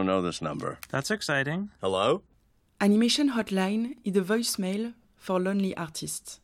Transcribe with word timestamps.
don't 0.00 0.06
know 0.06 0.22
this 0.22 0.40
number. 0.40 0.78
That's 0.88 1.10
exciting. 1.10 1.68
Hello? 1.82 2.22
Animation 2.80 3.32
Hotline 3.32 3.96
is 4.02 4.16
a 4.16 4.22
voicemail 4.22 4.94
for 5.14 5.38
lonely 5.38 5.76
artists. 5.76 6.40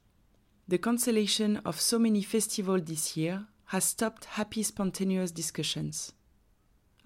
The 0.69 0.77
cancellation 0.77 1.56
of 1.64 1.80
so 1.80 1.98
many 1.98 2.21
festivals 2.21 2.82
this 2.84 3.16
year 3.16 3.46
has 3.66 3.84
stopped 3.84 4.27
happy, 4.27 4.62
spontaneous 4.62 5.30
discussions. 5.30 6.13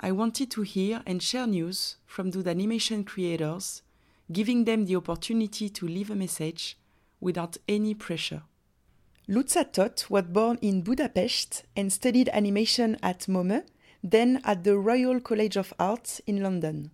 I 0.00 0.10
wanted 0.10 0.50
to 0.50 0.62
hear 0.62 1.02
and 1.06 1.22
share 1.22 1.46
news 1.46 1.98
from 2.04 2.32
those 2.32 2.48
animation 2.48 3.04
creators, 3.04 3.82
giving 4.32 4.64
them 4.64 4.86
the 4.86 4.96
opportunity 4.96 5.68
to 5.68 5.86
leave 5.86 6.10
a 6.10 6.16
message 6.16 6.76
without 7.20 7.58
any 7.68 7.94
pressure. 7.94 8.42
Luca 9.28 9.64
Tóth 9.64 10.10
was 10.10 10.24
born 10.24 10.58
in 10.60 10.82
Budapest 10.82 11.62
and 11.76 11.92
studied 11.92 12.28
animation 12.30 12.96
at 13.04 13.28
MOME, 13.28 13.62
then 14.02 14.40
at 14.44 14.64
the 14.64 14.78
Royal 14.78 15.20
College 15.20 15.56
of 15.56 15.72
Art 15.78 16.20
in 16.26 16.42
London. 16.42 16.90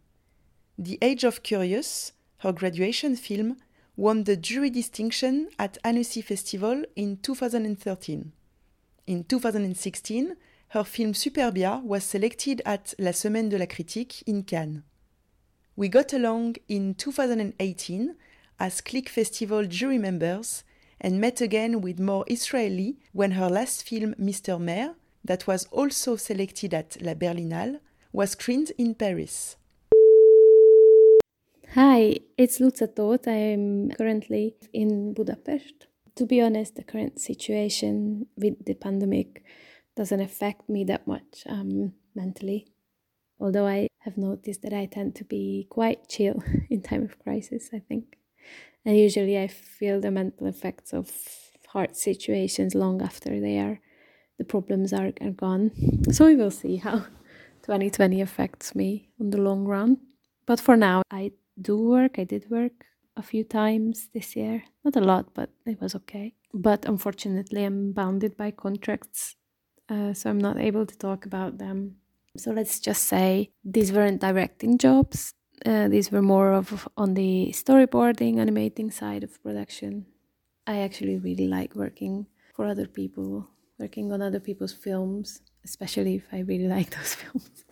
The 0.78 0.98
Age 1.00 1.24
of 1.24 1.42
Curious, 1.42 2.12
her 2.38 2.52
graduation 2.52 3.16
film, 3.16 3.56
won 3.96 4.24
the 4.24 4.36
jury 4.36 4.70
distinction 4.70 5.48
at 5.58 5.78
Annecy 5.84 6.20
Festival 6.20 6.84
in 6.96 7.16
2013. 7.18 8.32
In 9.06 9.24
2016, 9.24 10.36
her 10.70 10.84
film 10.84 11.12
Superbia 11.12 11.82
was 11.82 12.04
selected 12.04 12.60
at 12.66 12.92
La 12.98 13.12
Semaine 13.12 13.48
de 13.48 13.58
la 13.58 13.66
Critique 13.66 14.22
in 14.26 14.42
Cannes. 14.42 14.82
We 15.76 15.88
got 15.88 16.12
along 16.12 16.56
in 16.68 16.94
2018 16.94 18.16
as 18.58 18.80
KLIK 18.80 19.08
Festival 19.08 19.64
jury 19.66 19.98
members 19.98 20.64
and 21.00 21.20
met 21.20 21.40
again 21.40 21.80
with 21.80 22.00
more 22.00 22.24
Israeli 22.26 22.98
when 23.12 23.32
her 23.32 23.48
last 23.48 23.86
film 23.86 24.14
Mr. 24.14 24.60
Mare, 24.60 24.94
that 25.26 25.46
was 25.46 25.66
also 25.70 26.16
selected 26.16 26.72
at 26.72 27.00
La 27.00 27.14
Berlinale, 27.14 27.80
was 28.12 28.30
screened 28.30 28.72
in 28.78 28.94
Paris. 28.94 29.56
Hi, 31.74 32.20
it's 32.38 32.60
Luca 32.60 32.88
Tóth. 32.88 33.28
I'm 33.28 33.90
currently 33.90 34.56
in 34.72 35.12
Budapest. 35.12 35.88
To 36.14 36.24
be 36.24 36.40
honest, 36.40 36.76
the 36.76 36.84
current 36.84 37.20
situation 37.20 38.26
with 38.36 38.64
the 38.64 38.74
pandemic 38.74 39.44
doesn't 39.96 40.20
affect 40.20 40.68
me 40.68 40.84
that 40.84 41.06
much 41.06 41.42
um, 41.46 41.92
mentally. 42.14 42.68
Although 43.38 43.66
I 43.66 43.88
have 44.00 44.16
noticed 44.16 44.62
that 44.62 44.72
I 44.72 44.86
tend 44.86 45.14
to 45.16 45.24
be 45.24 45.66
quite 45.68 46.08
chill 46.08 46.42
in 46.70 46.80
time 46.80 47.02
of 47.02 47.18
crisis, 47.18 47.68
I 47.74 47.80
think. 47.80 48.16
And 48.84 48.96
usually 48.96 49.38
I 49.38 49.48
feel 49.48 50.00
the 50.00 50.10
mental 50.10 50.46
effects 50.46 50.94
of 50.94 51.10
hard 51.68 51.96
situations 51.96 52.74
long 52.74 53.02
after 53.02 53.38
they 53.40 53.58
are 53.58 53.80
the 54.38 54.44
problems 54.44 54.92
are, 54.92 55.12
are 55.20 55.30
gone. 55.30 55.70
So 56.10 56.26
we 56.26 56.36
will 56.36 56.50
see 56.50 56.76
how 56.76 56.98
2020 57.62 58.20
affects 58.20 58.74
me 58.74 59.10
on 59.20 59.30
the 59.30 59.38
long 59.38 59.64
run. 59.64 59.98
But 60.46 60.60
for 60.60 60.76
now, 60.76 61.02
I 61.10 61.32
do 61.60 61.76
work. 61.76 62.18
I 62.18 62.24
did 62.24 62.50
work 62.50 62.84
a 63.16 63.22
few 63.22 63.44
times 63.44 64.08
this 64.12 64.36
year. 64.36 64.64
Not 64.84 64.96
a 64.96 65.00
lot, 65.00 65.34
but 65.34 65.50
it 65.64 65.80
was 65.80 65.94
okay. 65.94 66.34
But 66.54 66.84
unfortunately, 66.84 67.64
I'm 67.64 67.92
bounded 67.92 68.36
by 68.36 68.50
contracts, 68.50 69.36
uh, 69.88 70.12
so 70.14 70.30
I'm 70.30 70.38
not 70.38 70.58
able 70.58 70.86
to 70.86 70.96
talk 70.96 71.26
about 71.26 71.58
them. 71.58 71.96
So 72.36 72.52
let's 72.52 72.80
just 72.80 73.04
say 73.04 73.50
these 73.64 73.92
weren't 73.92 74.20
directing 74.20 74.78
jobs. 74.78 75.32
Uh, 75.64 75.88
these 75.88 76.12
were 76.12 76.22
more 76.22 76.52
of 76.52 76.88
on 76.96 77.14
the 77.14 77.50
storyboarding, 77.52 78.38
animating 78.38 78.90
side 78.90 79.24
of 79.24 79.42
production. 79.42 80.06
I 80.66 80.78
actually 80.80 81.18
really 81.18 81.48
like 81.48 81.74
working 81.74 82.26
for 82.54 82.66
other 82.66 82.86
people, 82.86 83.48
working 83.78 84.12
on 84.12 84.22
other 84.22 84.40
people's 84.40 84.72
films, 84.72 85.42
especially 85.64 86.16
if 86.16 86.24
I 86.32 86.40
really 86.40 86.68
like 86.76 86.90
those 86.90 87.14
films. 87.14 87.64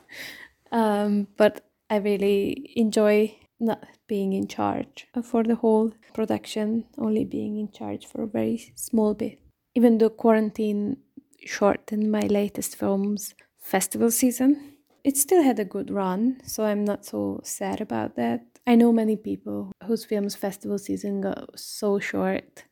um, 0.72 1.28
but 1.36 1.64
I 1.90 1.96
really 1.96 2.72
enjoy 2.76 3.36
not 3.60 3.84
being 4.08 4.32
in 4.32 4.48
charge 4.48 5.06
for 5.22 5.42
the 5.44 5.56
whole 5.56 5.92
production, 6.12 6.84
only 6.98 7.24
being 7.24 7.58
in 7.58 7.70
charge 7.70 8.06
for 8.06 8.22
a 8.22 8.26
very 8.26 8.72
small 8.74 9.14
bit. 9.14 9.38
Even 9.74 9.98
though 9.98 10.10
quarantine 10.10 10.98
shortened 11.44 12.10
my 12.10 12.20
latest 12.20 12.76
film's 12.76 13.34
festival 13.58 14.10
season, 14.10 14.74
it 15.04 15.16
still 15.16 15.42
had 15.42 15.58
a 15.58 15.64
good 15.64 15.90
run, 15.90 16.40
so 16.44 16.64
I'm 16.64 16.84
not 16.84 17.04
so 17.04 17.40
sad 17.44 17.80
about 17.80 18.16
that. 18.16 18.40
I 18.66 18.74
know 18.74 18.92
many 18.92 19.16
people 19.16 19.72
whose 19.86 20.04
film's 20.04 20.34
festival 20.34 20.78
season 20.78 21.20
got 21.20 21.58
so 21.58 21.98
short 21.98 22.64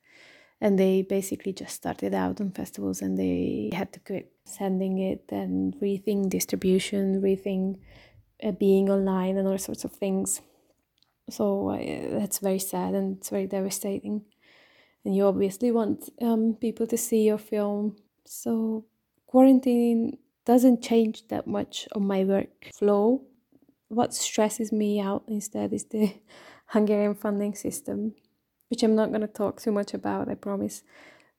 and 0.62 0.78
they 0.78 1.02
basically 1.02 1.52
just 1.52 1.74
started 1.74 2.14
out 2.14 2.40
on 2.40 2.52
festivals 2.52 3.02
and 3.02 3.18
they 3.18 3.68
had 3.74 3.92
to 3.92 3.98
quit 3.98 4.30
sending 4.44 4.98
it 4.98 5.24
and 5.28 5.74
rethink 5.80 6.30
distribution, 6.30 7.20
rethink 7.20 7.80
uh, 8.44 8.52
being 8.52 8.88
online 8.88 9.36
and 9.36 9.48
all 9.48 9.58
sorts 9.58 9.82
of 9.82 9.90
things. 9.90 10.40
So 11.28 11.70
uh, 11.70 12.16
that's 12.16 12.38
very 12.38 12.60
sad 12.60 12.94
and 12.94 13.16
it's 13.16 13.30
very 13.30 13.48
devastating. 13.48 14.22
And 15.04 15.16
you 15.16 15.26
obviously 15.26 15.72
want 15.72 16.08
um, 16.22 16.56
people 16.60 16.86
to 16.86 16.96
see 16.96 17.24
your 17.24 17.38
film. 17.38 17.96
So 18.24 18.84
quarantine 19.26 20.18
doesn't 20.44 20.80
change 20.80 21.26
that 21.26 21.48
much 21.48 21.88
on 21.92 22.06
my 22.06 22.22
workflow. 22.22 23.20
What 23.88 24.14
stresses 24.14 24.70
me 24.70 25.00
out 25.00 25.24
instead 25.26 25.72
is 25.72 25.86
the 25.86 26.14
Hungarian 26.66 27.16
funding 27.16 27.56
system, 27.56 28.14
which 28.72 28.82
I'm 28.82 28.96
not 28.96 29.10
going 29.10 29.20
to 29.20 29.26
talk 29.26 29.60
too 29.60 29.70
much 29.70 29.92
about, 29.92 30.30
I 30.30 30.34
promise. 30.34 30.82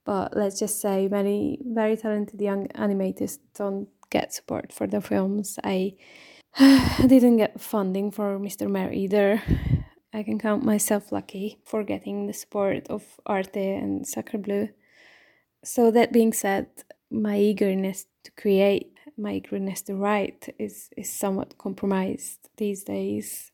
But 0.06 0.38
let's 0.38 0.60
just 0.60 0.80
say 0.80 1.08
many 1.08 1.58
very 1.66 1.98
talented 1.98 2.40
young 2.40 2.68
animators 2.76 3.40
don't 3.56 3.88
get 4.12 4.32
support 4.32 4.72
for 4.72 4.86
their 4.86 5.02
films. 5.02 5.58
I 5.64 5.96
didn't 7.08 7.38
get 7.38 7.60
funding 7.60 8.12
for 8.12 8.38
Mr. 8.38 8.70
Mare 8.70 8.94
either. 8.94 9.42
I 10.14 10.22
can 10.22 10.38
count 10.38 10.64
myself 10.64 11.12
lucky 11.12 11.58
for 11.66 11.84
getting 11.84 12.28
the 12.28 12.34
support 12.34 12.88
of 12.88 13.04
Arte 13.26 13.78
and 13.78 14.06
Sacrebleu. 14.06 14.70
So, 15.64 15.90
that 15.90 16.14
being 16.14 16.34
said, 16.34 16.68
my 17.10 17.40
eagerness 17.40 18.06
to 18.26 18.32
create 18.32 18.94
my 19.18 19.34
eagerness 19.34 19.82
to 19.84 19.96
write 19.96 20.54
is, 20.60 20.90
is 20.96 21.12
somewhat 21.12 21.58
compromised 21.58 22.50
these 22.58 22.84
days. 22.84 23.52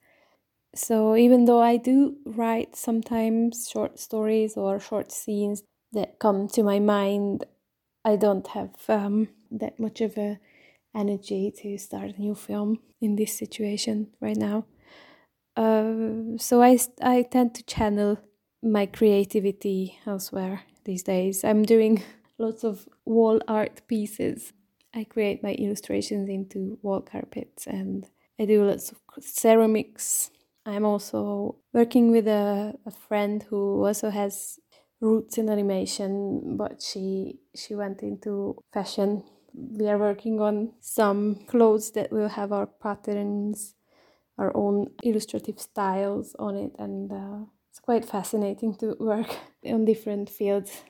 So 0.75 1.15
even 1.15 1.45
though 1.45 1.61
I 1.61 1.77
do 1.77 2.17
write 2.25 2.75
sometimes 2.75 3.69
short 3.69 3.99
stories 3.99 4.55
or 4.55 4.79
short 4.79 5.11
scenes 5.11 5.63
that 5.91 6.19
come 6.19 6.47
to 6.49 6.63
my 6.63 6.79
mind, 6.79 7.45
I 8.05 8.15
don't 8.15 8.47
have 8.47 8.75
um, 8.87 9.29
that 9.51 9.79
much 9.79 10.01
of 10.01 10.17
a 10.17 10.39
energy 10.95 11.51
to 11.61 11.77
start 11.77 12.15
a 12.17 12.21
new 12.21 12.35
film 12.35 12.79
in 13.01 13.15
this 13.15 13.37
situation 13.37 14.07
right 14.21 14.37
now. 14.37 14.65
Uh, 15.55 16.37
so 16.37 16.61
I, 16.61 16.79
I 17.01 17.23
tend 17.23 17.55
to 17.55 17.63
channel 17.63 18.19
my 18.61 18.85
creativity 18.85 19.99
elsewhere 20.05 20.63
these 20.85 21.03
days. 21.03 21.43
I'm 21.43 21.63
doing 21.63 22.03
lots 22.37 22.63
of 22.63 22.87
wall 23.05 23.41
art 23.47 23.81
pieces 23.87 24.53
I 24.93 25.03
create 25.03 25.43
my 25.43 25.53
illustrations 25.53 26.29
into 26.29 26.79
wall 26.81 27.01
carpets 27.01 27.67
and 27.67 28.07
I 28.39 28.45
do 28.45 28.63
lots 28.63 28.91
of 28.91 28.99
ceramics. 29.19 30.31
I'm 30.69 30.85
also 30.85 31.57
working 31.73 32.11
with 32.11 32.27
a, 32.27 32.75
a 32.85 32.91
friend 32.91 33.43
who 33.43 33.85
also 33.85 34.09
has 34.09 34.59
roots 35.01 35.37
in 35.37 35.49
animation, 35.49 36.57
but 36.57 36.81
she 36.81 37.39
she 37.55 37.75
went 37.75 38.01
into 38.01 38.55
fashion. 38.73 39.23
We 39.53 39.87
are 39.87 39.97
working 39.97 40.39
on 40.41 40.73
some 40.79 41.45
clothes 41.47 41.91
that 41.91 42.11
will 42.11 42.29
have 42.29 42.51
our 42.51 42.67
patterns, 42.67 43.75
our 44.37 44.55
own 44.55 44.91
illustrative 45.03 45.59
styles 45.59 46.35
on 46.37 46.55
it, 46.55 46.75
and 46.77 47.11
uh, 47.11 47.45
it's 47.69 47.79
quite 47.79 48.05
fascinating 48.05 48.75
to 48.75 48.95
work 48.99 49.35
on 49.65 49.85
different 49.85 50.29
fields 50.29 50.83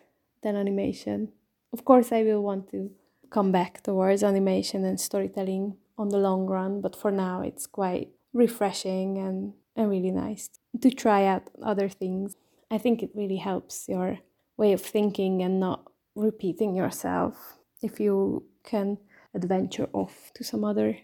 than 0.44 0.56
animation. 0.56 1.32
Of 1.74 1.86
course, 1.86 2.12
I 2.12 2.24
will 2.24 2.42
want 2.42 2.70
to 2.72 2.92
come 3.30 3.52
back 3.52 3.84
towards 3.84 4.24
animation 4.24 4.84
and 4.86 5.00
storytelling 5.00 5.78
on 5.98 6.10
the 6.10 6.18
long 6.18 6.48
run, 6.48 6.82
but 6.82 6.96
for 6.96 7.12
now 7.12 7.42
it's 7.42 7.68
quite 7.68 8.10
refreshing 8.34 9.18
and, 9.18 9.54
and 9.80 9.90
really 9.90 10.12
nice 10.12 10.50
to 10.82 10.92
try 10.92 11.26
out 11.26 11.50
other 11.64 11.88
things. 11.88 12.36
I 12.70 12.78
think 12.78 13.02
it 13.02 13.12
really 13.16 13.38
helps 13.38 13.88
your 13.88 14.20
way 14.58 14.74
of 14.74 14.82
thinking 14.82 15.42
and 15.42 15.60
not 15.60 15.90
repeating 16.16 16.76
yourself 16.76 17.58
if 17.82 18.00
you 18.00 18.44
can 18.64 18.98
adventure 19.34 19.88
off 19.94 20.32
to 20.36 20.44
some 20.44 20.66
other 20.66 20.98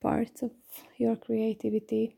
parts 0.00 0.42
of 0.42 0.50
your 0.96 1.14
creativity. 1.14 2.16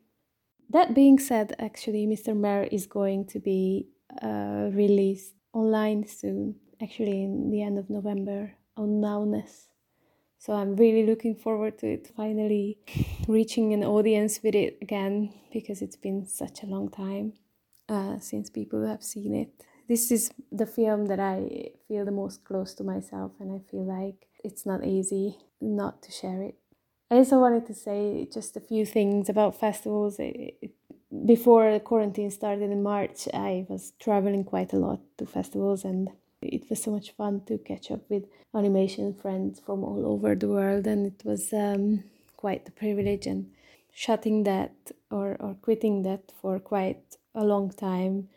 That 0.69 0.95
being 0.95 1.19
said, 1.19 1.53
actually, 1.59 2.07
Mr. 2.07 2.35
Mare 2.35 2.69
is 2.71 2.87
going 2.87 3.25
to 3.27 3.39
be 3.39 3.89
uh, 4.23 4.69
released 4.71 5.33
online 5.53 6.07
soon, 6.07 6.55
actually, 6.81 7.23
in 7.23 7.51
the 7.51 7.61
end 7.61 7.77
of 7.77 7.89
November 7.89 8.53
on 8.77 9.01
Nowness. 9.01 9.67
So 10.45 10.53
I'm 10.53 10.75
really 10.75 11.07
looking 11.07 11.33
forward 11.33 11.79
to 11.79 11.87
it 11.87 12.11
finally 12.15 12.77
reaching 13.27 13.73
an 13.73 13.83
audience 13.83 14.41
with 14.43 14.53
it 14.53 14.77
again 14.79 15.33
because 15.51 15.81
it's 15.81 15.95
been 15.95 16.27
such 16.27 16.61
a 16.61 16.67
long 16.67 16.89
time 16.89 17.33
uh, 17.89 18.19
since 18.19 18.51
people 18.51 18.85
have 18.85 19.01
seen 19.01 19.33
it. 19.33 19.49
This 19.87 20.11
is 20.11 20.29
the 20.51 20.67
film 20.67 21.07
that 21.07 21.19
I 21.19 21.71
feel 21.87 22.05
the 22.05 22.11
most 22.11 22.45
close 22.45 22.75
to 22.75 22.83
myself, 22.83 23.31
and 23.39 23.51
I 23.51 23.59
feel 23.71 23.85
like 23.85 24.27
it's 24.43 24.67
not 24.67 24.85
easy 24.85 25.39
not 25.59 26.03
to 26.03 26.11
share 26.11 26.43
it. 26.43 26.59
I 27.09 27.15
also 27.15 27.39
wanted 27.39 27.65
to 27.65 27.73
say 27.73 28.27
just 28.31 28.55
a 28.55 28.59
few 28.59 28.85
things 28.85 29.29
about 29.29 29.59
festivals. 29.59 30.19
Before 31.25 31.73
the 31.73 31.79
quarantine 31.79 32.29
started 32.29 32.69
in 32.69 32.83
March, 32.83 33.27
I 33.33 33.65
was 33.67 33.93
traveling 33.99 34.43
quite 34.43 34.73
a 34.73 34.77
lot 34.77 34.99
to 35.17 35.25
festivals 35.25 35.83
and 35.83 36.09
it 36.51 36.69
was 36.69 36.81
so 36.81 36.91
much 36.91 37.11
fun 37.11 37.41
to 37.47 37.57
catch 37.57 37.91
up 37.91 38.01
with 38.09 38.23
animation 38.53 39.13
friends 39.13 39.59
from 39.59 39.83
all 39.83 40.05
over 40.05 40.35
the 40.35 40.47
world 40.47 40.87
and 40.87 41.05
it 41.07 41.25
was 41.25 41.53
um, 41.53 42.03
quite 42.37 42.67
a 42.67 42.71
privilege 42.71 43.25
and 43.25 43.51
shutting 43.91 44.43
that 44.43 44.73
or, 45.09 45.37
or 45.39 45.55
quitting 45.61 46.03
that 46.03 46.31
for 46.41 46.59
quite 46.59 47.17
a 47.33 47.43
long 47.43 47.69
time 47.71 48.27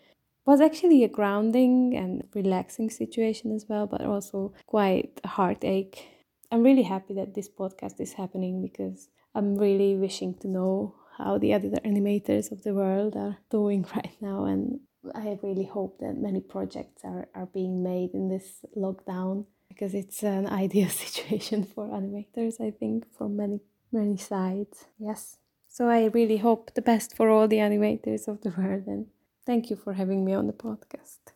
was 0.49 0.63
actually 0.63 1.05
a 1.05 1.09
grounding 1.09 1.95
and 1.95 2.27
relaxing 2.35 2.89
situation 2.89 3.55
as 3.55 3.67
well, 3.69 3.87
but 3.87 4.01
also 4.01 4.55
quite 4.67 5.21
a 5.23 5.29
heartache. 5.29 6.09
I'm 6.51 6.63
really 6.63 6.85
happy 6.85 7.13
that 7.15 7.35
this 7.35 7.51
podcast 7.51 8.01
is 8.01 8.15
happening 8.15 8.63
because 8.63 9.11
I'm 9.35 9.57
really 9.57 9.95
wishing 9.95 10.33
to 10.41 10.49
know 10.49 10.95
how 11.19 11.37
the 11.37 11.53
other 11.53 11.69
animators 11.85 12.51
of 12.51 12.63
the 12.63 12.73
world 12.73 13.15
are 13.15 13.37
doing 13.51 13.85
right 13.95 14.17
now. 14.23 14.47
And 14.47 14.81
I 15.15 15.39
really 15.43 15.65
hope 15.65 15.99
that 16.01 16.17
many 16.17 16.41
projects 16.41 17.03
are, 17.05 17.29
are 17.35 17.47
being 17.47 17.83
made 17.83 18.15
in 18.15 18.29
this 18.29 18.65
lockdown 18.77 19.47
because 19.69 19.95
it's 19.95 20.23
an 20.23 20.47
ideal 20.65 20.89
situation 20.89 21.65
for 21.65 21.89
animators, 21.89 22.61
I 22.61 22.71
think, 22.71 23.07
from 23.17 23.37
many, 23.37 23.61
many 23.93 24.17
sides. 24.17 24.87
Yes. 24.99 25.39
So 25.69 25.89
I 25.89 26.07
really 26.07 26.39
hope 26.39 26.75
the 26.75 26.83
best 26.83 27.17
for 27.17 27.29
all 27.31 27.47
the 27.47 27.59
animators 27.59 28.27
of 28.27 28.41
the 28.41 28.51
world 28.51 28.87
and 28.87 29.07
Thank 29.49 29.71
you 29.71 29.77
for 29.77 29.95
having 29.95 30.27
me 30.27 30.35
on 30.35 30.47
the 30.47 30.53
podcast. 30.53 31.33